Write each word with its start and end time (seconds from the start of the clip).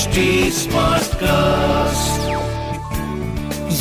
HD 0.00 0.20
Smartcast. 0.50 2.20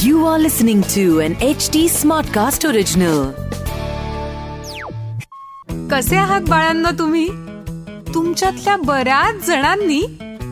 You 0.03 0.25
are 0.25 0.39
listening 0.39 0.81
to 0.93 1.03
an 1.19 1.35
HD 1.49 1.83
Smartcast 1.89 2.65
original. 2.69 3.21
कसे 5.91 6.15
आहात 6.15 6.41
बाळांनो 6.41 6.89
तुम्ही 6.99 7.27
तुमच्यातल्या 8.13 8.75
बऱ्याच 8.77 9.45
जणांनी 9.47 10.01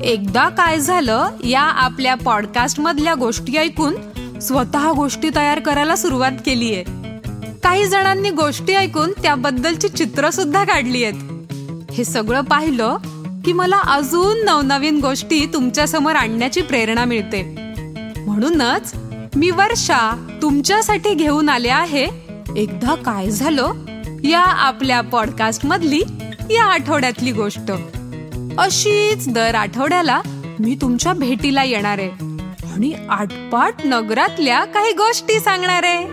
एकदा 0.03 0.47
काय 0.49 0.79
झालं 0.79 1.37
या 1.43 1.63
आपल्या 1.85 2.15
पॉडकास्ट 2.15 2.79
मधल्या 2.79 3.15
गोष्टी 3.15 3.57
ऐकून 3.57 3.95
स्वतः 4.39 4.91
गोष्टी 4.91 5.29
तयार 5.35 5.59
करायला 5.59 5.95
सुरुवात 5.95 6.39
केली 6.45 6.73
आहे 6.75 6.83
काही 7.63 7.85
जणांनी 7.85 8.29
गोष्टी 8.31 8.75
ऐकून 8.75 9.11
त्याबद्दलची 9.21 9.87
चित्र 9.87 10.29
सुद्धा 10.29 10.63
काढली 10.63 11.03
आहेत 11.03 11.91
हे 11.91 12.03
सगळं 12.03 12.41
पाहिलं 12.41 12.97
की 13.47 13.53
मला 13.53 13.77
अजून 13.77 14.45
नवनवीन 14.45 14.99
गोष्टी 14.99 15.45
तुमच्यासमोर 15.45 16.15
आणण्याची 16.15 16.61
प्रेरणा 16.61 17.05
मिळते. 17.05 17.43
म्हणूनच 18.17 18.95
मी 19.35 19.51
वर्षा 19.51 20.27
तुमच्यासाठी 20.41 21.13
घेऊन 21.13 21.49
आले 21.49 21.69
आहे. 21.69 22.07
एकदा 22.55 22.95
काय 22.95 23.29
झालं? 23.29 23.71
या 24.23 24.39
आपल्या 24.39 25.01
पॉडकास्ट 25.01 25.65
मधली 25.65 26.01
या 26.49 26.63
आठवड्यातली 26.63 27.31
गोष्ट. 27.31 27.71
अशीच 28.57 29.29
दर 29.29 29.55
आठवड्याला 29.55 30.21
मी 30.59 30.77
तुमच्या 30.81 31.13
भेटीला 31.13 31.63
येणार 31.63 31.97
आहे. 31.97 32.09
आणि 32.73 32.93
आटपाट 33.09 33.73
नगरातल्या 33.85 34.65
काही 34.65 34.93
गोष्टी 34.93 35.39
सांगणार 35.39 35.83
आहे. 35.83 36.03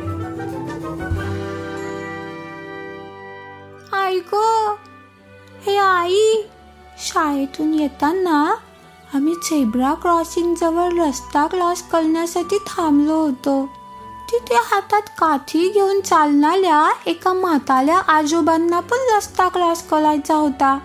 आई 3.92 4.20
हे 5.66 5.76
आई 5.76 6.42
शाळेतून 7.04 7.74
येताना 7.74 8.54
आम्ही 9.14 9.34
झेब्रा 9.34 9.95
क्रॉसिंग 9.95 10.54
जवळ 10.54 10.98
रस्ता 10.98 11.46
क्रॉस 11.46 11.82
करण्यासाठी 11.82 12.59
थांबलो 12.59 13.15
होतो. 13.15 13.66
तिथे 14.32 14.54
हातात 14.54 15.02
काठी 15.18 15.68
घेऊन 15.68 16.01
चालणाऱ्या 16.01 16.92
एका 17.06 17.32
म्हाताऱ्या 17.32 17.98
आजोबांना 17.98 18.80
पण 18.80 18.96
रस्ता 19.16 19.48
क्रॉस 19.48 19.82
करायचा 19.82 20.34
होता. 20.34 20.79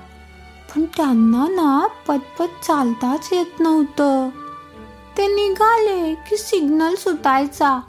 पण 0.76 0.86
त्यांना 0.98 1.48
ना 1.50 1.88
पटपट 2.08 2.66
चालताच 2.66 3.30
येत 3.32 3.60
नव्हतं. 3.60 4.30
ते 5.18 5.28
निघाले 5.28 6.14
की 6.14 6.38
सिग्नल 6.38 6.96
सुटायचा 6.96 7.80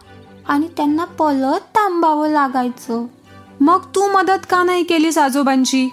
आणि 0.48 0.68
त्यांना 0.76 1.04
परत 1.04 1.60
थांबावं 1.60 2.28
लागायचं. 2.28 3.06
मग 3.60 3.80
तू 3.94 4.12
मदत 4.12 4.46
का 4.50 4.62
नाही 4.62 4.82
केलीस 4.82 5.18
आजोबांची? 5.18 5.88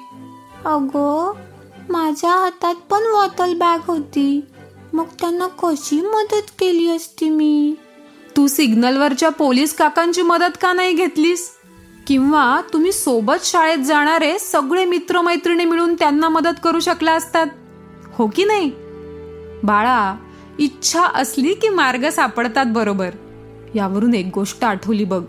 अगो 0.65 1.37
माझ्या 1.89 2.31
हातात 2.31 2.75
पण 2.75 3.03
वॉटर 3.13 3.53
बॅग 3.55 3.79
होती. 3.87 4.41
मग 4.93 5.05
त्यांना 5.05 5.47
कशी 5.47 6.01
मदत 6.01 6.51
केली 6.59 6.89
असती 6.95 7.29
मी? 7.29 7.75
तू 8.37 8.47
सिग्नलवरच्या 8.47 9.29
पोलीस 9.29 9.75
काकांची 9.75 10.21
मदत 10.21 10.57
का 10.61 10.73
नाही 10.73 10.93
घेतलीस? 10.93 11.51
किंवा 12.07 12.61
तुम्ही 12.73 12.91
सोबत 12.91 13.45
शाळेत 13.45 13.77
जाणारे 13.77 14.39
सगळे 14.39 14.85
मित्रमैत्रिणी 14.85 15.65
मिळून 15.65 15.95
त्यांना 15.95 16.29
मदत 16.29 16.59
करू 16.63 16.79
शकला 16.79 17.13
असतात? 17.13 17.47
हो 18.13 18.27
की 18.35 18.45
नाही? 18.45 18.71
बाळा 19.63 20.15
इच्छा 20.59 21.03
असली 21.03 21.53
की 21.53 21.69
मार्ग 21.69 22.09
सापडतात 22.09 22.65
बरोबर. 22.65 23.09
यावरून 23.75 24.13
एक 24.13 24.29
गोष्ट 24.33 24.63
आठवली 24.63 25.03
बघ. 25.03 25.23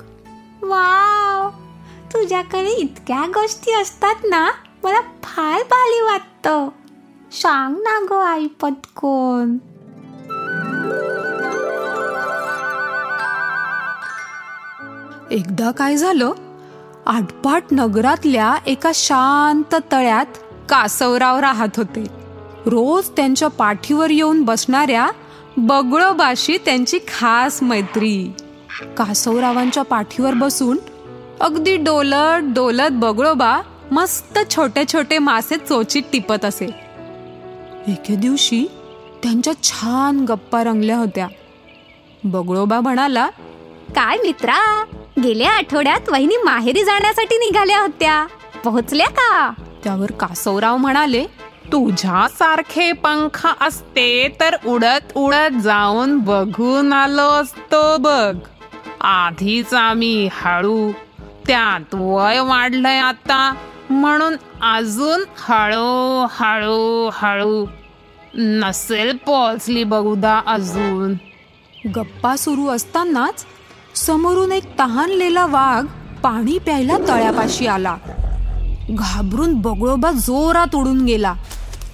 वाव! 0.63 1.49
तुझ्याकडे 2.13 2.71
इतक्या 2.71 3.27
गोष्टी 3.27 3.73
असतात 3.73 4.15
ना 4.25 4.51
मला 4.85 5.01
फार 5.01 5.63
भारी 5.63 6.01
वाटतं. 6.01 6.28
सांग 6.47 7.75
ना 7.75 8.07
ग 8.11 8.13
आई 8.13 8.47
पटकोन. 8.47 9.59
एकदा 15.31 15.71
काय 15.71 15.97
झालं? 15.97 16.33
आटपाट 17.07 17.63
नगरातल्या 17.73 18.57
एका 18.67 18.91
शांत 18.95 19.75
तळ्यात 19.93 20.27
कासवराव 20.69 21.39
राहत 21.39 21.69
होते. 21.77 22.07
रोज 22.67 23.09
त्यांच्या 23.09 23.49
पाठीवर 23.49 24.11
येऊन 24.11 24.43
बसणाऱ्या 24.43 25.11
बगळोबाशी 25.57 26.59
त्यांची 26.65 26.99
खास 26.99 27.63
मैत्री. 27.63 28.33
कासवरावांच्या 28.99 29.83
पाठीवर 29.83 30.35
बसून 30.35 30.79
अगदी 31.41 31.77
डोलत 31.77 32.41
डोलत 32.43 32.93
बगळोबा 32.93 33.61
मस्त 33.93 34.39
छोटे 34.51 34.85
छोटे 34.93 35.19
मासे 35.19 35.57
चोचीत 35.57 36.03
टिपत 36.13 36.45
असे. 36.45 36.65
एके 37.89 38.17
दिवशी 38.17 38.67
त्यांच्या 39.23 39.53
छान 39.63 40.25
गप्पा 40.25 40.65
रंगल्या 40.65 40.97
होत्या. 40.97 41.29
बगळोबा 42.25 42.81
म्हणाला 42.81 43.29
काय 43.95 44.17
मित्रा 44.17 44.85
गेल्या 45.23 45.53
आठवड्यात 45.53 46.09
वहिनी 46.09 46.37
माहेरी 46.37 46.85
जाण्यासाठी 46.85 47.37
निघाल्या 47.37 47.81
होत्या. 47.81 48.27
पोहोचल्या 48.65 49.07
का? 49.07 49.53
त्यावर 49.85 50.13
कासवराव 50.13 50.77
म्हणाले 50.77 51.25
तुझ्यासारखे 51.73 52.93
पंख 52.93 53.47
असते 53.61 54.37
तर 54.41 54.57
उडत 54.67 55.17
उडत 55.17 55.61
जाऊन 55.61 56.19
बघून 56.19 56.93
आलो 56.93 57.31
असतो 57.31 57.97
बघ. 57.97 58.37
आधीच 59.01 59.75
आम्ही 59.75 60.29
हळू 60.33 60.93
त्यात 61.47 61.95
वय 61.95 62.41
वाढलंय 62.41 62.99
आता. 62.99 63.55
म्हणून 63.99 64.37
अजून 64.63 65.21
हळू 65.39 66.27
हळू 66.31 67.11
हळू. 67.13 67.67
नसेल 68.35 69.17
पोचली 69.17 69.85
बघूदा 69.85 70.41
अजून. 70.47 71.15
गप्पा 71.95 72.37
सुरू 72.37 72.69
असतानाच 72.69 73.47
समोरून 73.95 74.53
एक 74.53 74.79
तहानलेला 74.79 75.47
वाघ 75.47 75.87
पाणी 76.23 76.59
प्यायला 76.59 76.99
तळ्यापाशी 77.09 77.67
आला. 77.67 77.97
घाबरून 78.91 79.55
बगळोबा 79.55 80.11
जोरात 80.11 80.75
उडून 80.75 81.05
गेला 81.05 81.35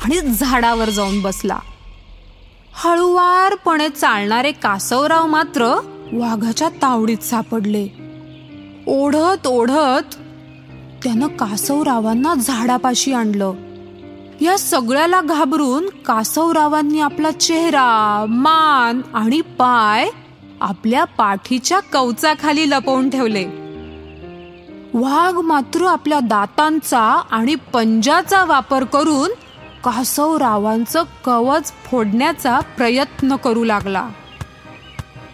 आणि 0.05 0.21
झाडावर 0.21 0.91
जाऊन 0.91 1.23
बसला. 1.23 1.59
हळुवारपणे 2.73 3.89
चालणारे 3.89 4.53
कासवराव 4.53 5.27
मात्र 5.27 5.65
वाघाच्या 6.13 6.69
तावडीत 6.69 7.19
सापडले. 7.19 7.89
ओढत 8.87 9.47
ओढत 9.47 10.17
त्यानं 11.05 11.27
कासवरावांना 11.27 12.35
झाडापाशी 12.35 13.13
आणलं. 13.13 13.53
या 14.41 14.59
सगळ्याला 14.59 15.21
घाबरून 15.21 15.89
कासवरावांनी 16.07 17.01
आपला 17.01 17.31
चेहरा 17.31 18.27
मान 18.29 19.01
आणि 19.15 19.41
पाय 19.41 20.09
आपल्या 20.61 21.05
पाठीच्या 21.05 21.81
कवचाखाली 21.81 22.71
लपवून 22.71 23.11
ठेवले. 23.11 23.45
वाघ 24.95 25.35
मात्र 25.35 25.87
आपल्या 25.87 26.21
दातांचा 26.21 27.23
आणि 27.31 27.55
पंजाचा 27.55 28.45
वापर 28.45 28.85
करून 28.85 29.31
कासवरावांचं 29.85 31.03
कवच 31.25 31.73
फोडण्याचा 31.91 32.61
प्रयत्न 32.61 33.37
करू 33.37 33.65
लागला. 33.65 34.09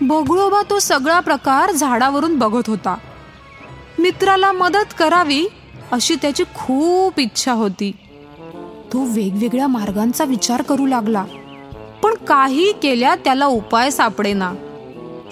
बगळोबा 0.00 0.62
तो 0.70 0.78
सगळा 0.78 1.20
प्रकार 1.20 1.72
झाडावरून 1.72 2.38
बघत 2.38 2.68
होता. 2.68 2.96
मित्राला 3.98 4.52
मदत 4.52 4.94
करावी 4.98 5.46
अशी 5.92 6.14
त्याची 6.14 6.44
खूप 6.54 7.18
इच्छा 7.20 7.52
होती. 7.52 7.90
तो 8.92 9.04
वेगवेगळ्या 9.04 9.66
मार्गांचा 9.66 10.24
विचार 10.24 10.62
करू 10.62 10.86
लागला 10.86 11.24
पण 12.02 12.14
काही 12.28 12.72
केल्या 12.72 13.14
त्याला 13.14 13.46
उपाय 13.46 13.90
सापडेना. 13.90 14.52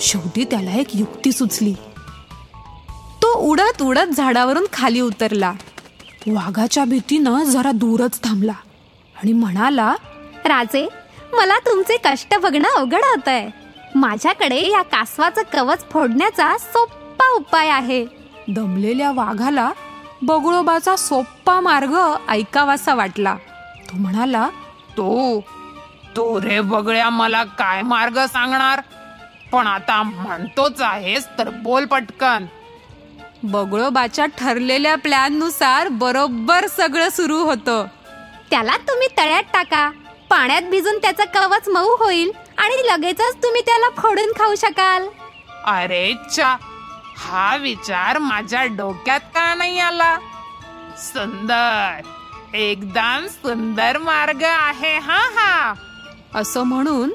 शेवटी 0.01 0.45
त्याला 0.45 0.71
एक 0.71 0.97
युक्ती 0.97 1.33
सुचली. 1.33 1.73
तो 3.23 3.33
उडत 3.41 3.83
उडत 3.83 4.11
झाडावरून 4.17 4.67
खाली 4.73 5.01
उतरला. 5.01 5.53
वाघाच्या 6.27 6.85
भीतीनं 6.85 7.45
जरा 7.45 7.71
दूरच 7.73 8.21
थांबला 8.23 8.53
आणि 9.23 9.33
म्हणाला 9.33 9.95
राजे 10.45 10.87
मला 11.33 11.59
तुमचे 11.59 11.97
कष्ट 12.05 12.35
बघणं 12.43 12.69
अवघड 12.77 13.05
होत 13.05 13.29
आहे 13.29 13.49
माझ्याकडे 13.95 14.61
या 14.71 14.83
कासवाचं 14.83 15.43
कवच 15.53 15.85
फोडण्याचा 15.91 16.57
सोपा 16.59 17.31
उपाय 17.37 17.69
आहे. 17.69 18.05
दमलेल्या 18.49 19.11
वाघाला 19.13 19.71
बगळोबाचा 20.23 20.95
सोप्पा 20.97 21.61
मार्ग 21.61 21.95
ऐकावासा 22.29 22.95
वाटला. 22.95 23.35
तो 23.89 23.97
म्हणाला 23.97 24.49
तो 24.97 25.41
तो 26.17 26.41
रे 26.41 26.61
बगळ्या 26.61 27.09
मला 27.11 27.43
काय 27.59 27.83
मार्ग 27.83 28.19
सांगणार? 28.27 28.81
पण 29.53 29.67
आता 29.67 30.03
म्हणतोच 30.03 30.81
आहेस 30.83 31.27
तर 31.39 31.49
बोल 31.63 31.85
पटकन. 31.85 32.47
बगळोबाच्या 33.43 34.27
ठरलेल्या 34.39 34.95
प्लॅननुसार 34.97 35.89
बरोबर 35.89 36.67
सगळं 36.67 37.09
सुरू 37.09 37.39
होतं. 37.45 37.87
त्याला 38.51 38.77
तुम्ही 38.89 39.09
तळ्यात 39.19 39.43
टाका. 39.53 39.91
पाण्यात 40.31 40.63
भिजून 40.63 40.99
त्याचं 40.99 41.25
कवच 41.35 41.69
मऊ 41.69 41.95
होईल 41.97 42.31
आणि 42.59 42.87
लगेचच 42.87 43.37
तुम्ही 43.43 43.61
त्याला 43.67 43.89
फोडून 44.01 44.33
खाऊ 44.39 44.55
शकाल. 44.55 45.07
अरे 45.67 46.13
चा 46.33 46.57
हा 47.19 47.57
विचार 47.57 48.19
माझ्या 48.19 48.65
डोक्यात 48.65 49.21
का 49.21 49.55
नाही 49.55 49.79
आला? 49.79 50.19
सुंदर. 50.99 52.01
एकदम 52.55 53.27
सुंदर 53.27 53.99
मार्ग 53.99 54.43
आहे 54.43 54.99
हा 54.99 55.19
हा. 55.19 55.75
असं 56.35 56.63
म्हणून 56.63 57.13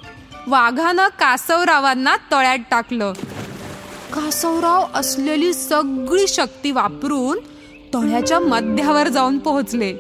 वाघानं 0.48 1.08
कासवरावांना 1.08 2.16
तळ्यात 2.32 2.58
टाकलं. 2.72 3.14
कासवराव 4.14 4.86
असलेली 4.94 5.54
सगळी 5.54 6.28
शक्ती 6.28 6.72
वापरून 6.72 7.40
तळ्याच्या 7.94 8.40
मध्यावर 8.40 9.08
जाऊन 9.08 9.40
पोहोचले. 9.40 9.94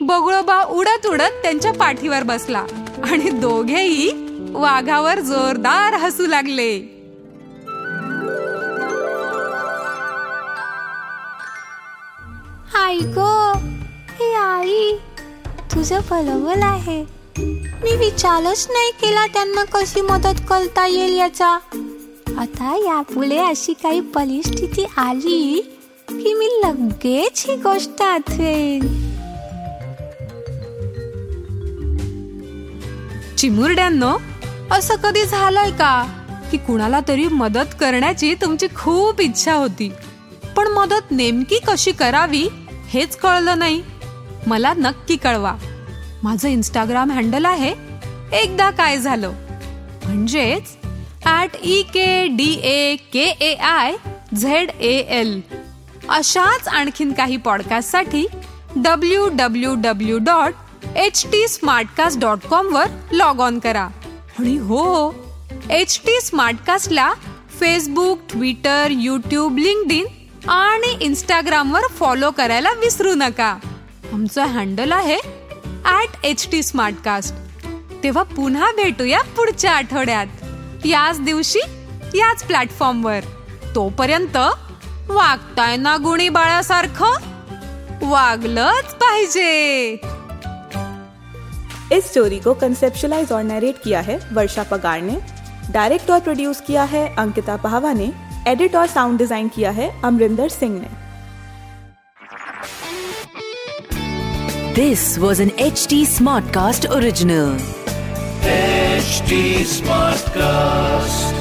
बगळोबा 0.00 0.62
उडत 0.62 1.06
उडत 1.06 1.42
त्यांच्या 1.42 1.72
पाठीवर 1.72 2.22
बसला 2.22 2.64
आणि 3.10 3.30
दोघेही 3.30 4.10
वाघावर 4.52 5.20
जोरदार 5.20 5.94
हसू 5.94 6.26
लागले. 6.26 6.93
आई 12.94 13.00
ग 13.00 13.18
हे 14.18 14.26
आई 14.34 14.92
तुझं 15.72 16.00
भलवल 16.10 16.62
आहे. 16.62 17.02
मी 17.82 17.96
विचारच 17.96 18.66
नाही 18.70 18.90
केला 18.90 19.26
त्यांना 19.26 19.64
कशी 19.64 20.00
मदत 20.00 20.40
करता 20.48 20.86
येईल 20.86 21.16
याचा. 21.18 21.48
आता 22.38 22.74
यापुढे 22.76 23.38
अशी 23.38 23.72
काही 23.72 24.00
परिस्थिती 24.00 24.84
आली 24.96 25.60
की 26.08 26.34
मी 26.34 26.46
लगेच 26.64 27.44
ही 27.48 27.56
गोष्ट 27.56 28.02
आठवेन. 28.02 28.86
चिमुरड्यांनो 33.36 34.16
असं 34.70 34.96
कधी 34.96 35.24
झालंय 35.24 35.70
का 35.70 35.94
की 36.50 36.56
कुणाला 36.56 37.00
तरी 37.08 37.28
मदत 37.28 37.78
करण्याची 37.80 38.34
तुमची 38.34 38.66
खूप 38.76 39.20
इच्छा 39.20 39.54
होती? 39.54 39.92
पण 40.56 40.68
मदत 40.68 41.10
नेमकी 41.10 41.58
कशी 41.66 41.92
करावी 41.92 42.48
हेच 42.94 43.16
कळलं 43.16 43.58
नाही. 43.58 43.82
मला 44.46 44.72
नक्की 44.76 45.16
कळवा. 45.16 45.54
माझं 46.22 46.48
इंस्टाग्राम 46.48 47.10
हँडल 47.10 47.44
आहे. 47.44 47.74
एकदा 48.32 48.70
काय 48.70 48.98
झालं? 48.98 49.32
म्हणजेच 50.04 50.76
at 51.24 51.56
E 51.62 51.82
K 51.82 52.26
D 52.26 52.52
A 52.62 52.96
K 53.12 53.24
A 53.40 53.54
I 53.54 53.94
Z 54.36 54.70
A 54.70 54.96
L 55.18 55.40
अशाच 56.08 56.68
आणखीन 56.68 57.12
काही 57.12 57.36
पॉडकास्टसाठी 57.36 58.26
W 58.76 59.28
W 59.32 59.74
W 59.74 60.18
dot 60.18 60.96
H 60.96 61.24
T 61.32 61.46
smartcast 61.48 62.20
dot 62.20 62.46
कॉमवर 62.50 62.86
log 63.12 63.40
on 63.40 63.58
करा. 63.58 63.88
आणि 64.38 64.56
हो 64.56 65.14
एच 65.70 66.00
टी 66.06 66.20
स्मार्टकास्टला 66.20 67.12
Facebook 67.60 68.18
Twitter 68.30 68.86
YouTube 68.90 69.58
linked 69.58 69.92
in 69.92 70.06
आणि 70.48 70.96
इंस्टाग्रामवर 71.00 71.86
फॉलो 71.98 72.30
करायला 72.30 72.72
विसरू 72.72 73.14
नका. 73.14 73.56
आमचं 74.12 74.44
हँडल 74.44 74.92
आहे 74.92 75.16
ॲट 75.84 76.24
एच 76.24 76.48
टी 76.52 76.62
स्मार्टकास्ट 76.62 77.34
तेव्हा 78.02 78.22
पुन्हा 78.22 78.70
भेटूया 78.76 79.20
पुढच्या 79.36 79.72
आठवड्यात. 79.72 80.26
याच 80.84 81.20
दिवशी 81.20 81.60
याच 82.14 82.42
प्लॅटफॉर्मवर 82.44 83.20
तोपर्यंत 83.74 84.36
वागताय 85.08 85.76
ना 85.76 85.96
गुणी 85.96 86.28
बाळासारखं? 86.28 87.14
वागलंच 88.02 88.94
पाहिजे. 88.94 89.96
इस 91.92 92.04
स्टोरी 92.04 92.38
को 92.38 92.52
कंसेप्शलाइज 92.52 93.32
और 93.32 93.42
नरेट 93.42 93.74
किया 93.84 94.00
है 94.00 94.16
वर्षा 94.32 94.62
पगार 94.62 95.00
ने. 95.00 95.18
डायरेक्ट 95.72 96.10
और 96.10 96.18
प्रोड्यूस 96.18 96.60
किया 96.60 96.84
है 96.84 97.06
अंकिता 97.16 97.56
पहावा 97.56 97.92
ने. 97.92 98.06
एडिट 98.48 98.76
और 98.76 98.86
साउंड 98.86 99.18
डिजाइन 99.18 99.48
किया 99.54 99.70
है 99.80 99.92
अमरिंदर 100.04 100.48
सिंह 100.48 100.80
ने 100.80 101.02
This 104.76 105.02
was 105.18 105.40
an 105.42 105.50
HT 105.64 105.98
Smartcast 106.12 106.86
original. 106.96 107.52
HT 108.54 109.38
Smartcast. 109.74 111.33